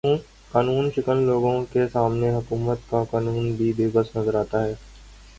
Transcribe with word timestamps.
قانوں 0.51 0.89
شکن 0.91 1.17
لوگوں 1.17 1.53
کے 1.73 1.87
سامنے 1.87 2.29
حکومت 2.33 2.89
کا 2.89 3.03
قانون 3.11 3.51
بھی 3.55 3.71
بے 3.77 3.87
بس 3.93 4.15
نظر 4.15 4.35
آتا 4.35 4.63
ہے 4.63 4.73